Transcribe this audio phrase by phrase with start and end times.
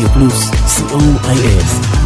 [0.00, 0.50] Radio Plus,
[0.88, 1.99] COIS.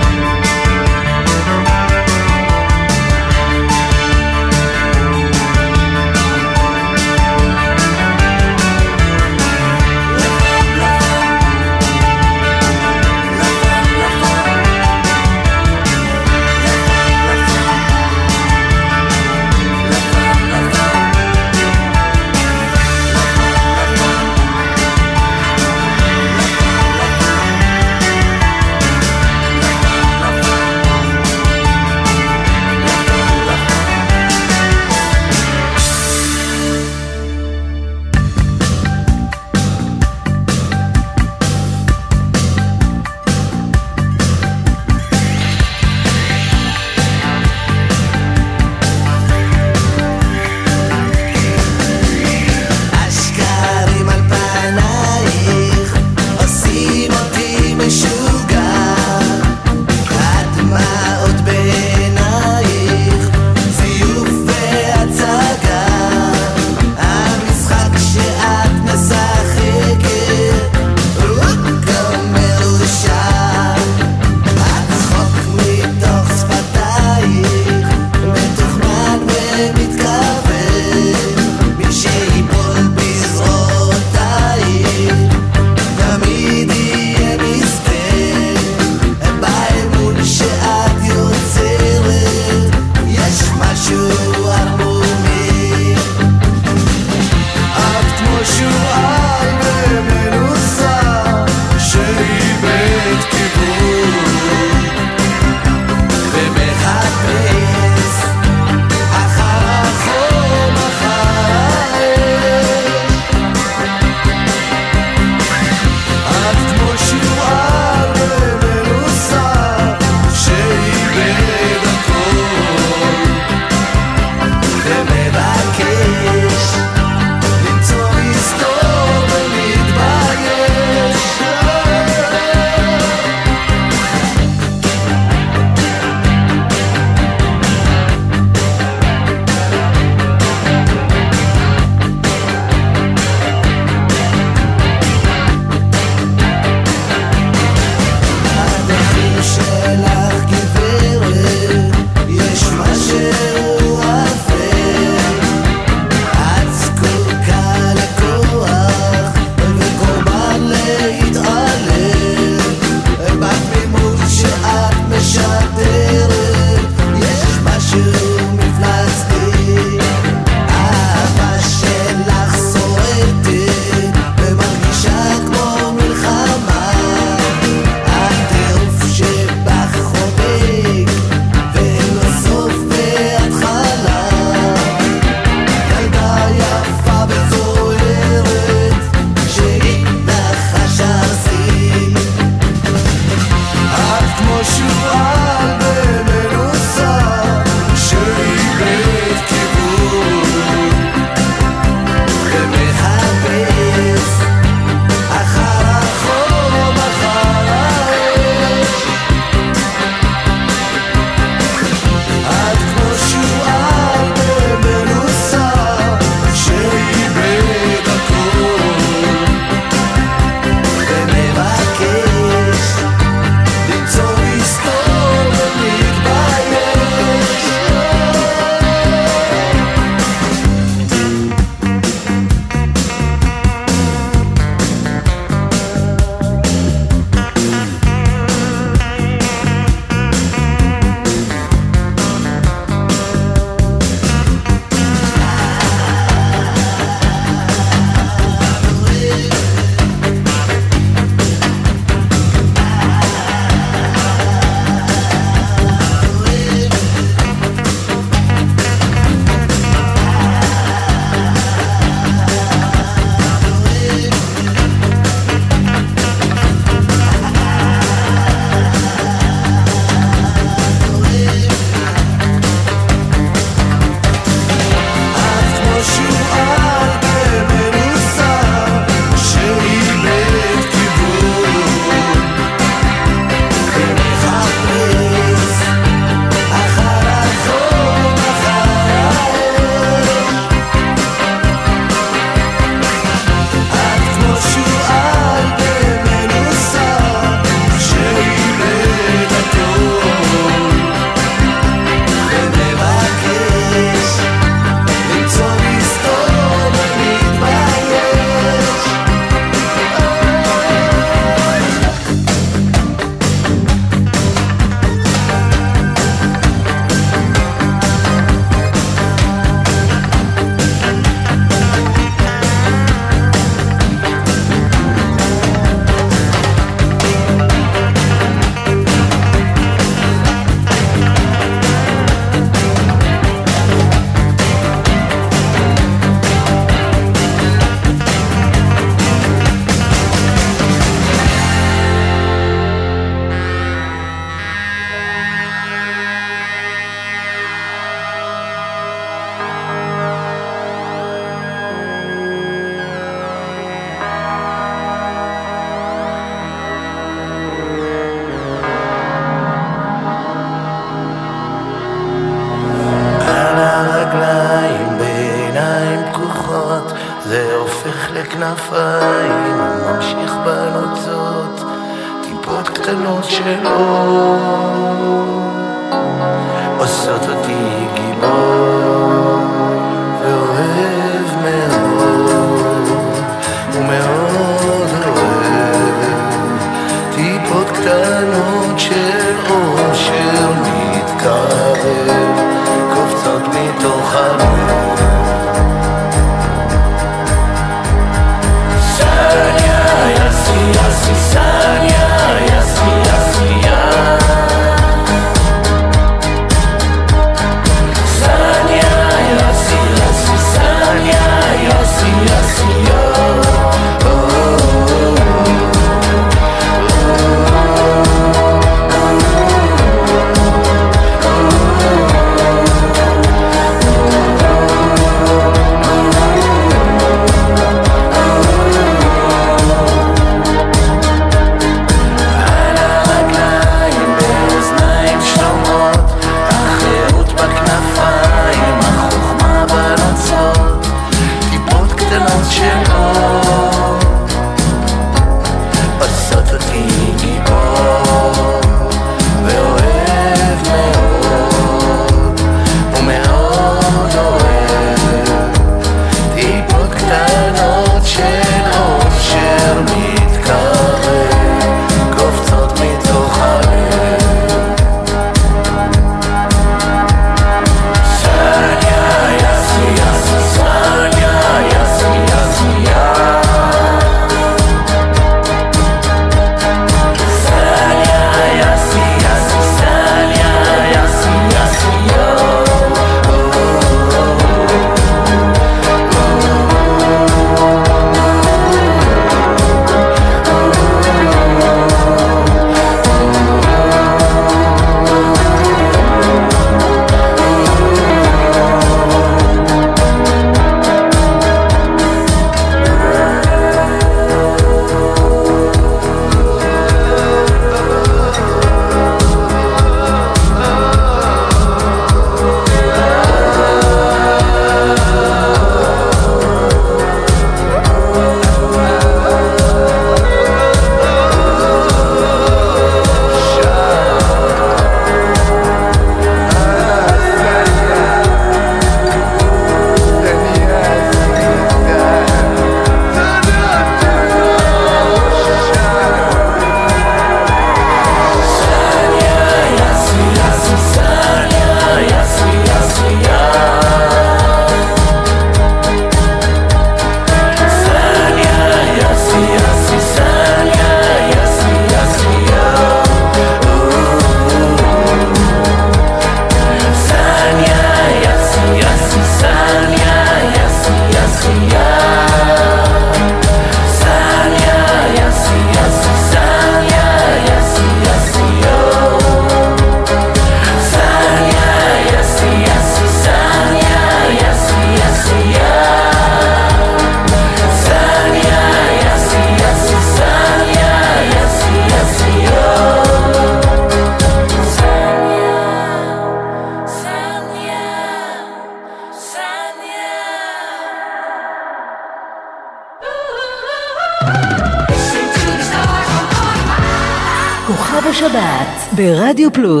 [599.86, 600.00] ברדיו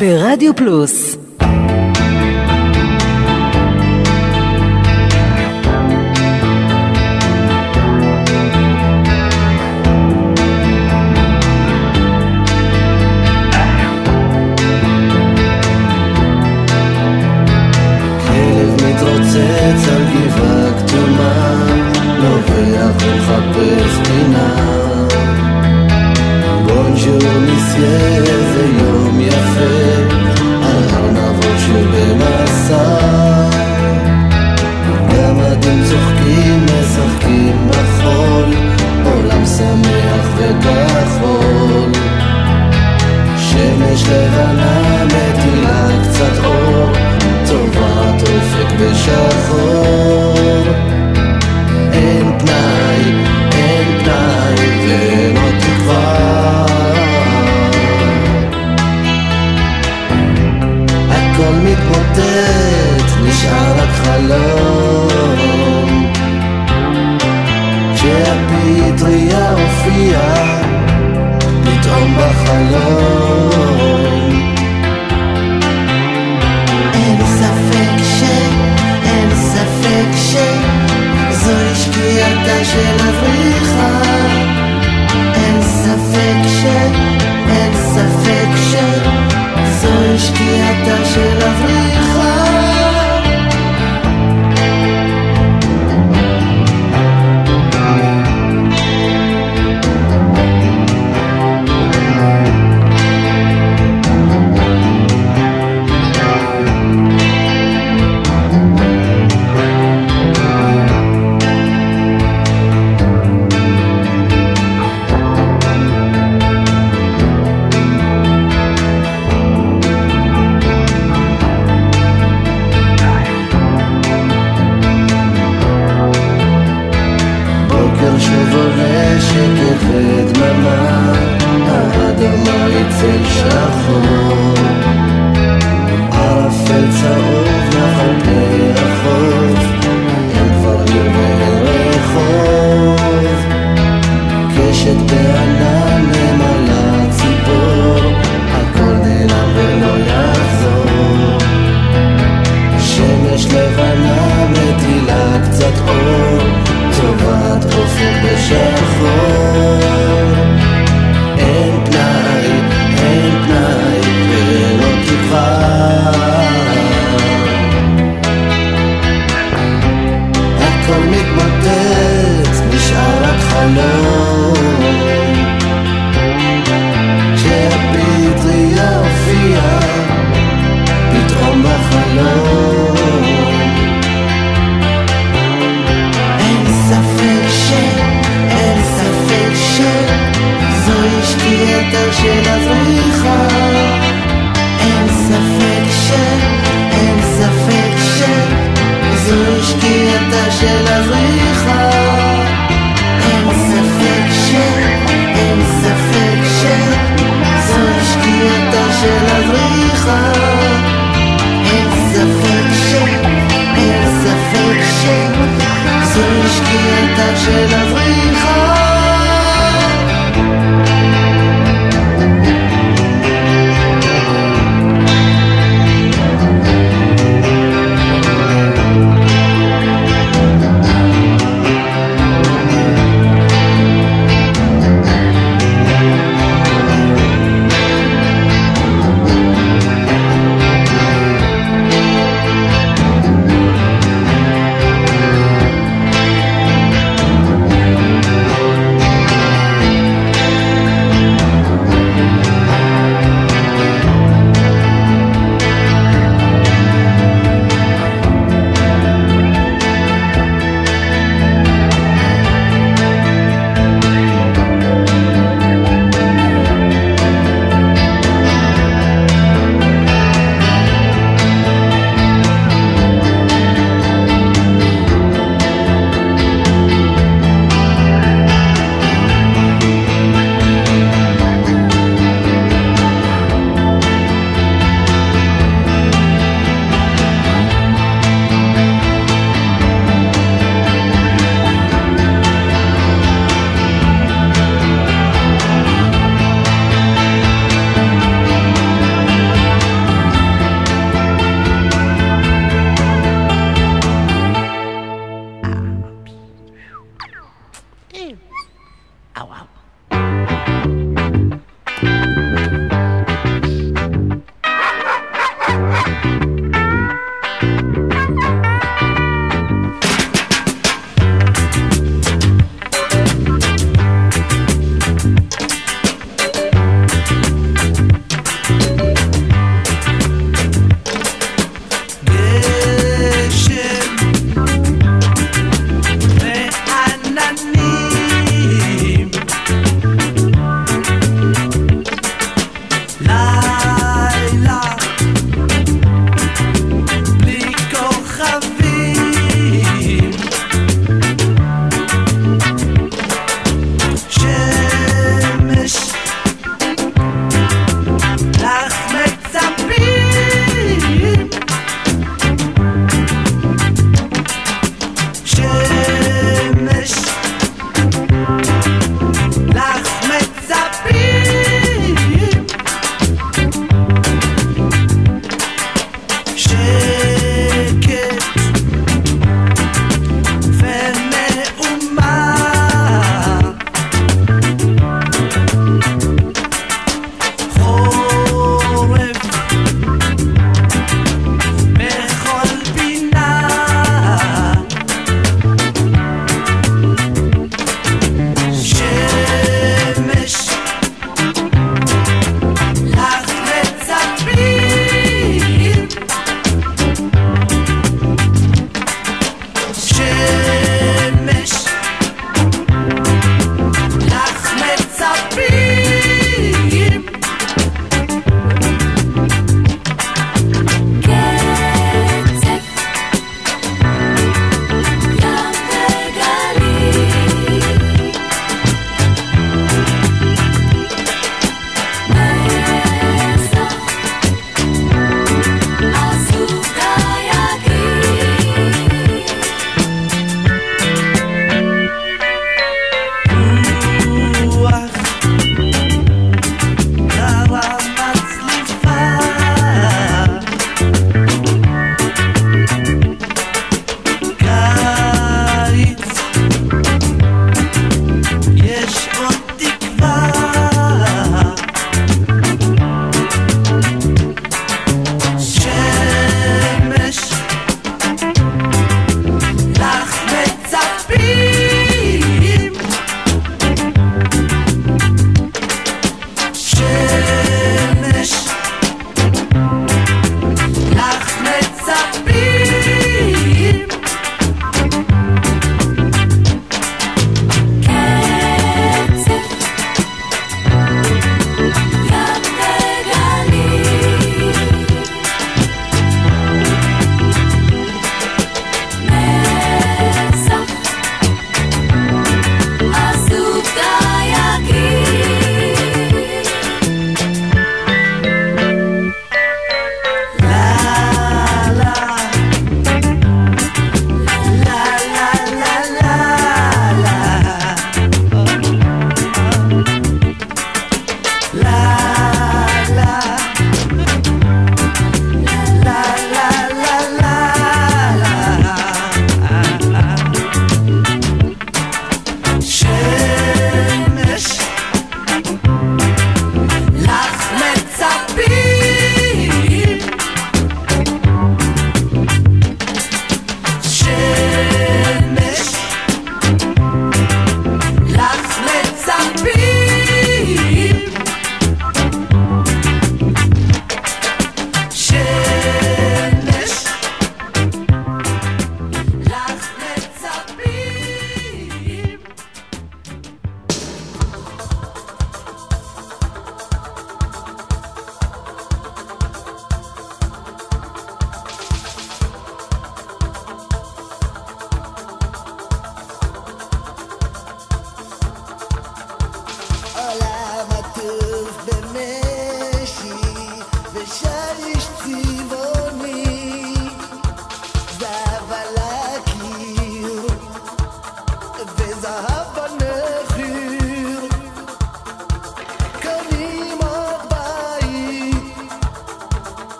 [0.00, 1.16] ברדיו פלוס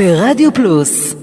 [0.00, 1.14] ברדיו פלוס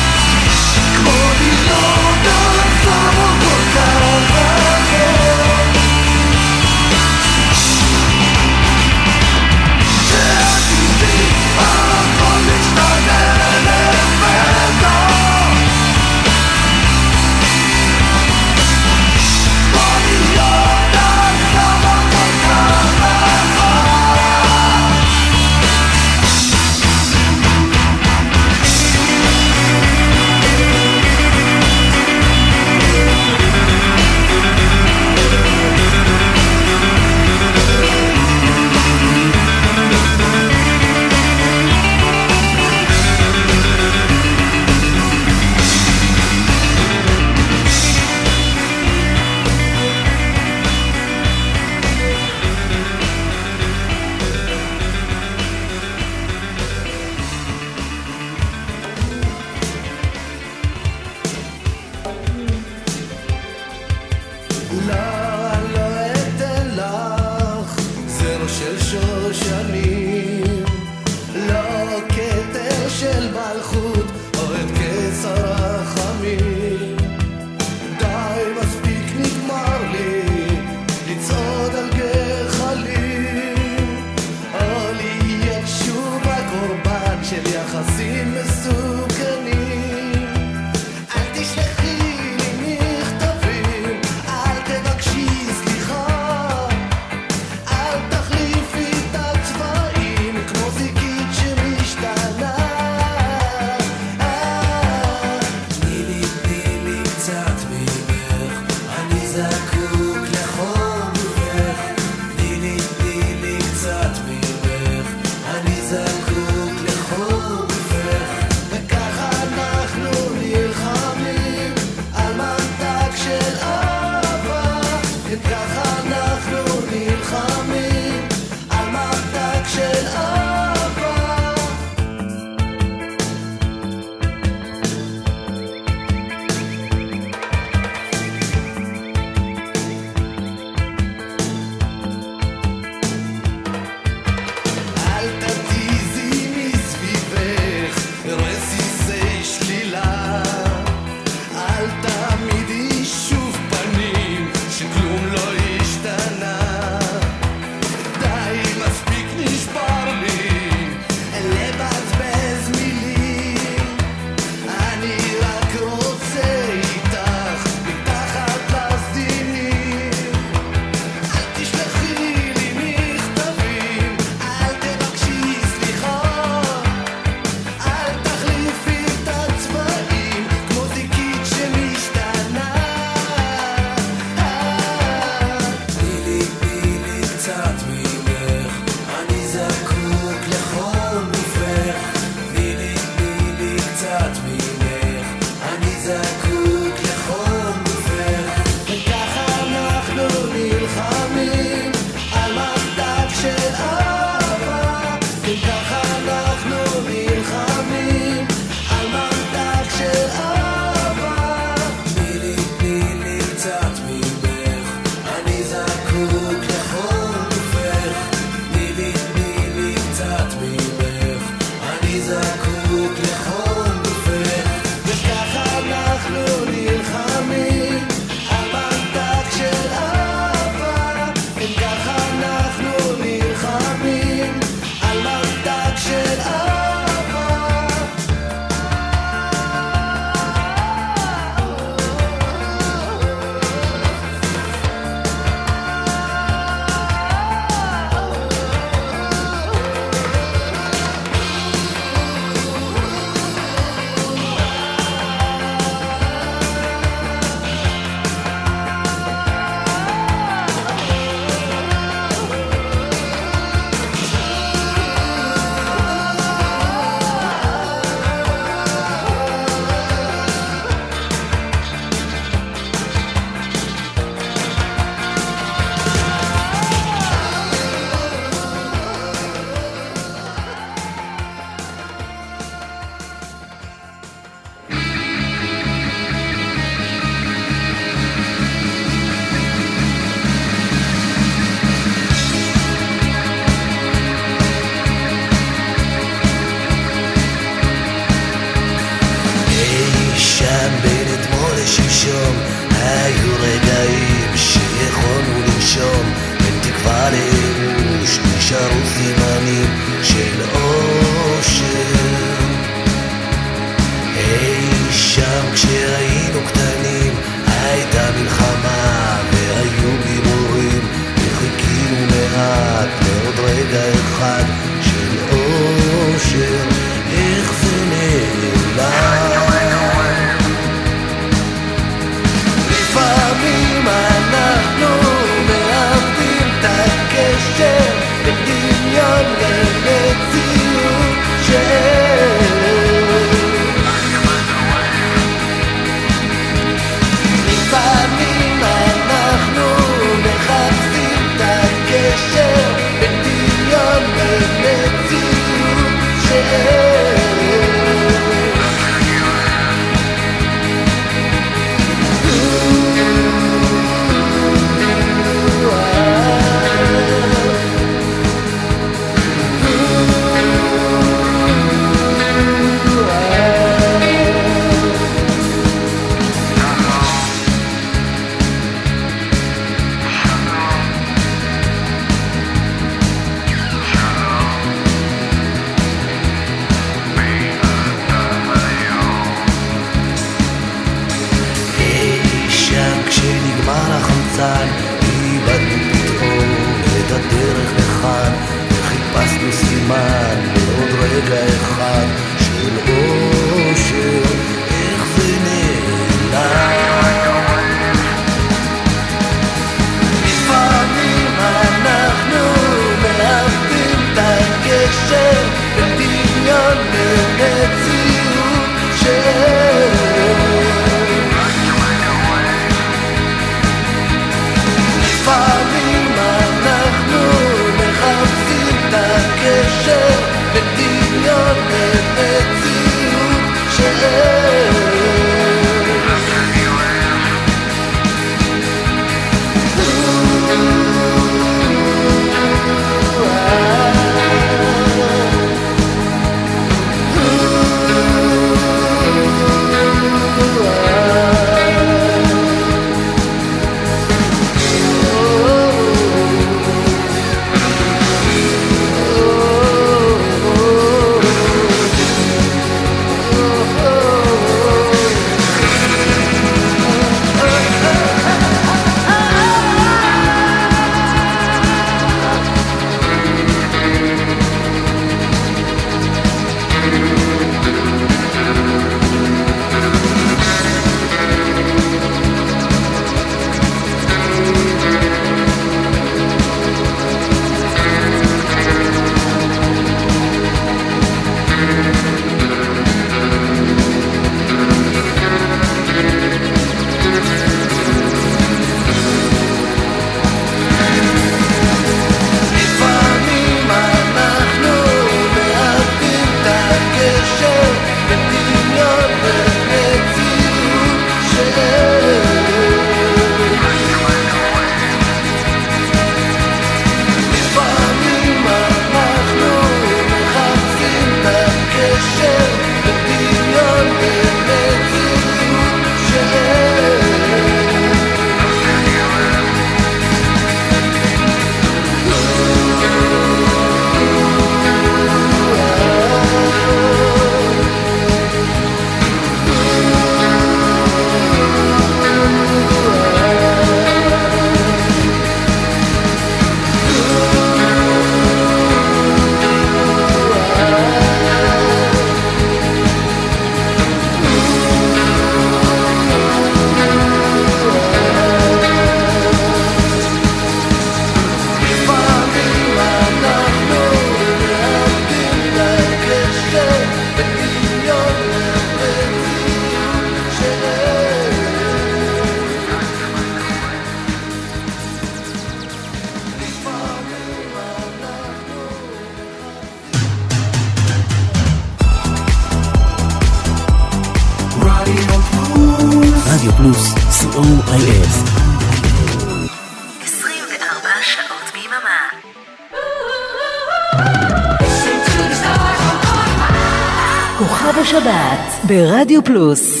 [599.31, 600.00] השבת ברדיו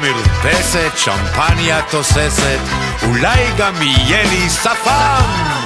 [0.00, 2.58] מרפסת, שמפניה תוססת,
[3.02, 5.58] אולי גם יהיה לי שפם!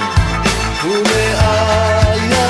[0.83, 2.43] ומאיילה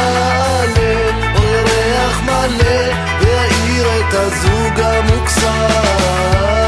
[1.36, 6.63] אורח מלא, יאיר את הזוג המוקסם.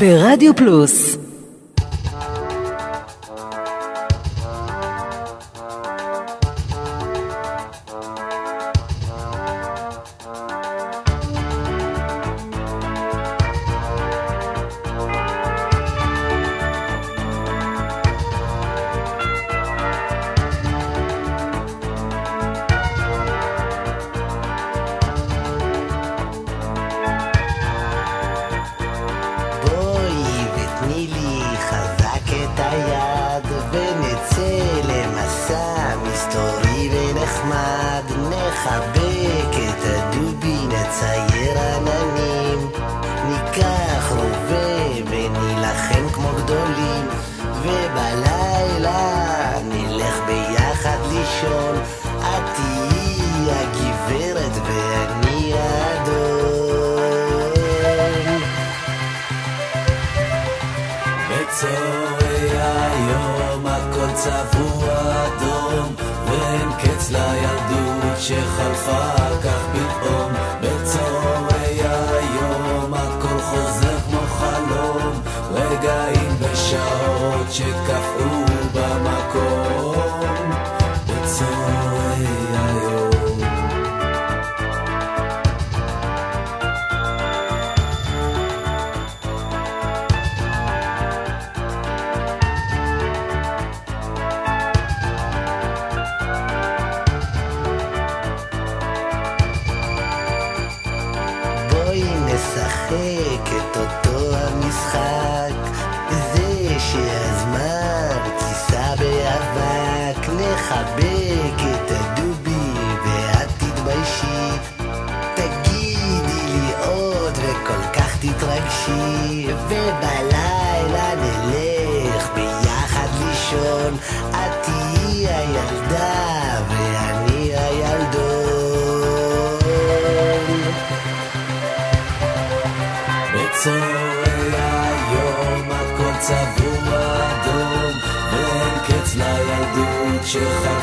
[0.00, 1.09] ברדיו פלוס
[38.62, 38.99] deja de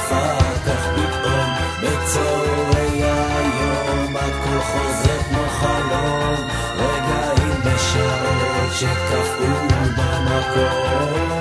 [0.08, 1.68] שחלפה כך פתאום
[8.80, 9.68] שקפאו
[9.98, 11.37] במקום,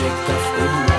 [0.00, 0.89] שקפאו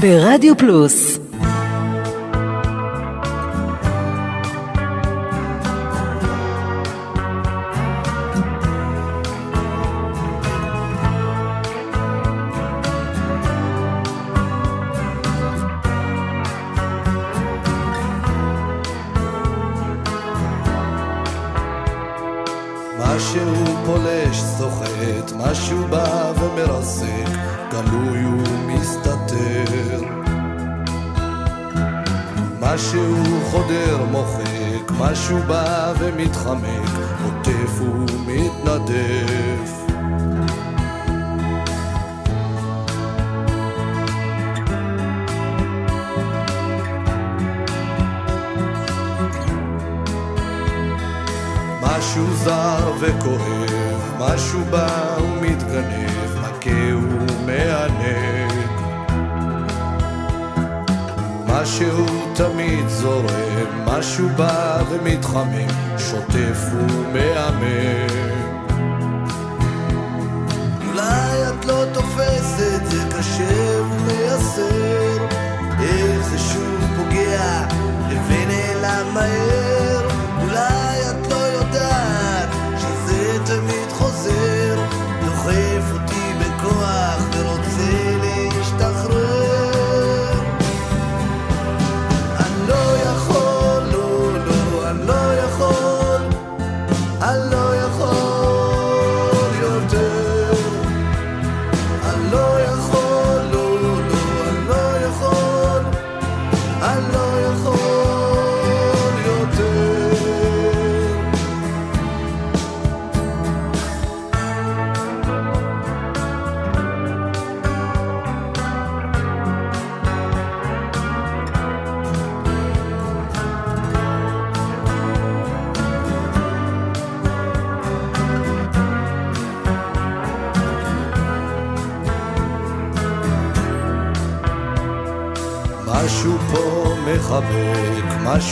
[0.00, 1.19] ברדיו פלוס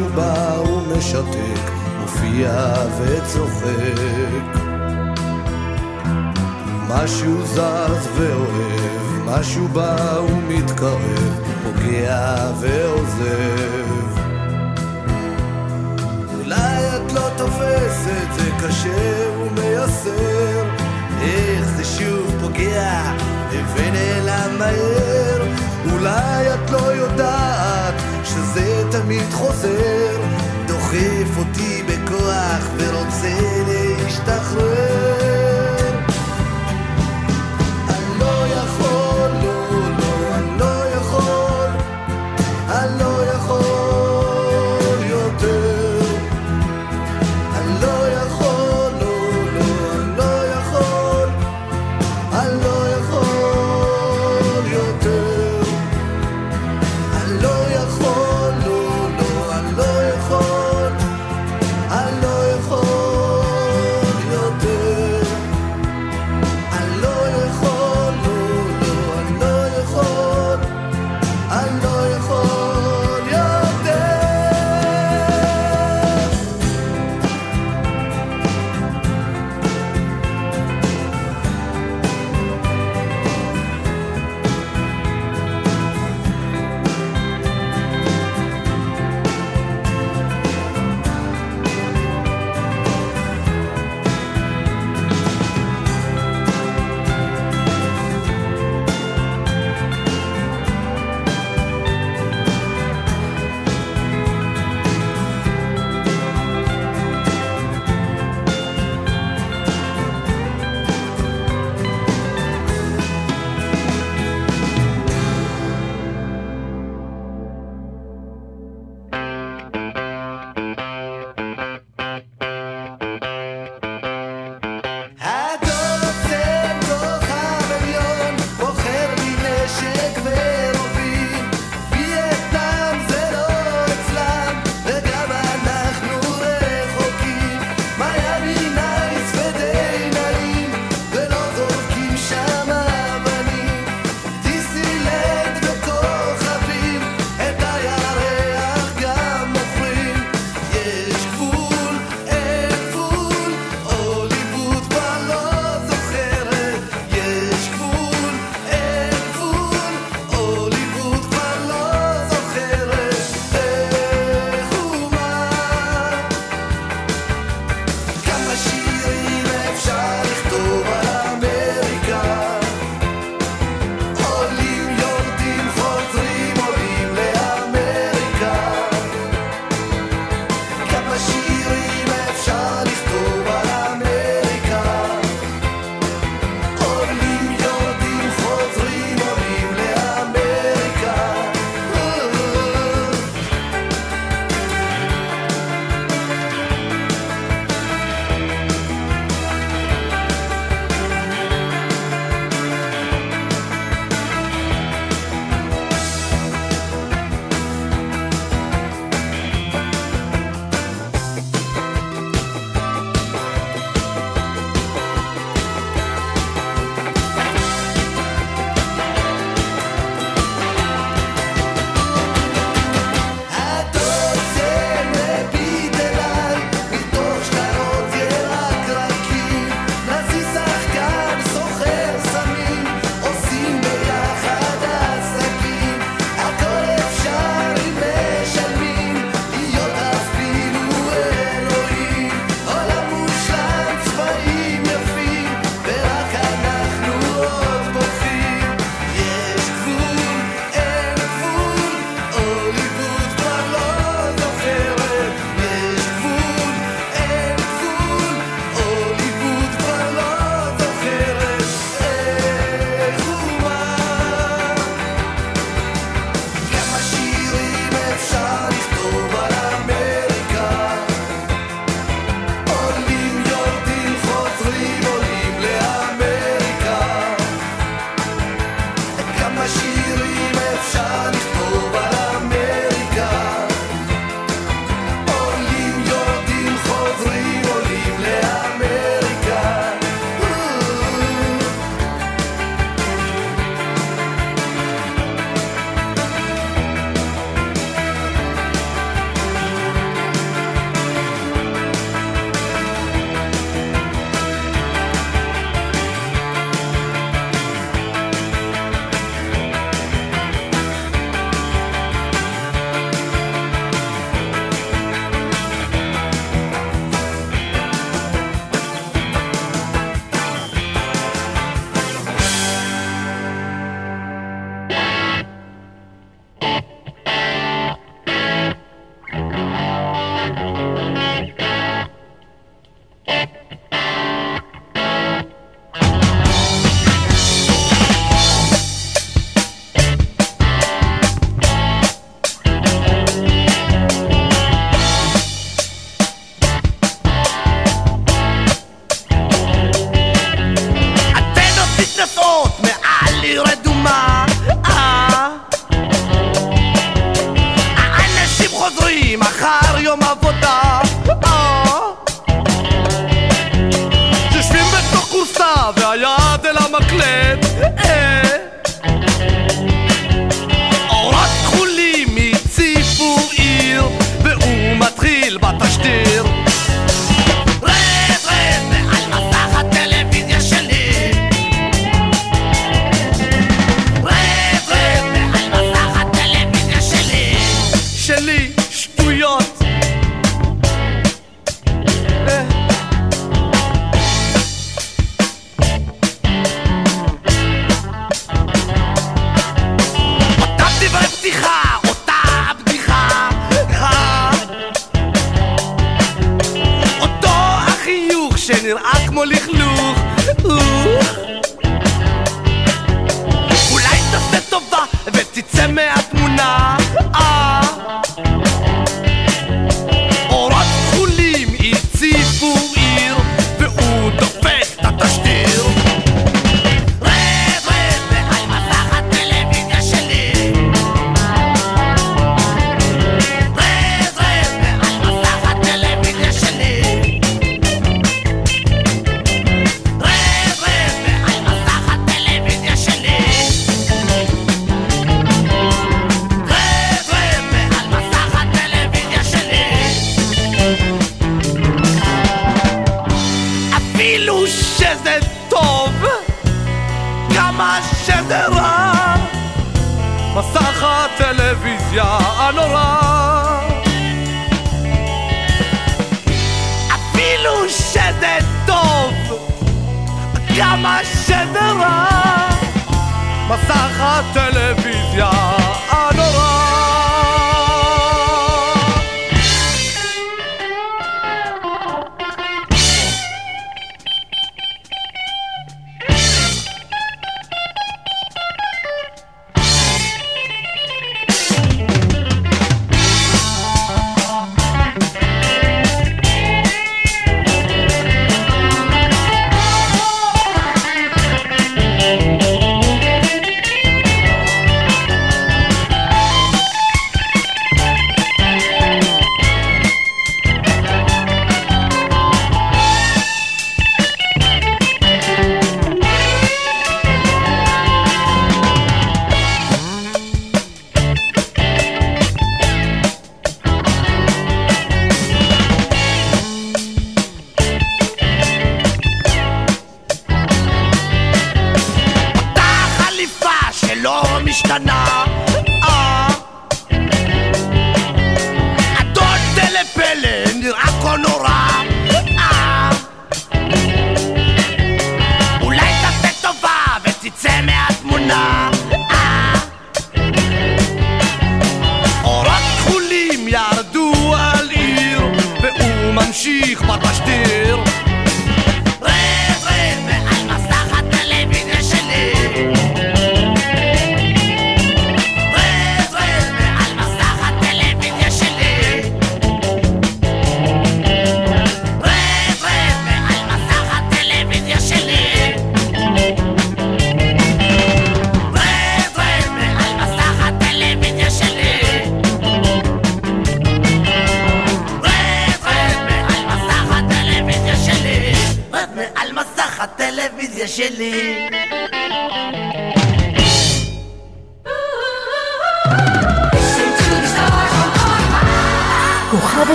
[0.00, 0.29] true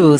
[0.00, 0.14] ברדיו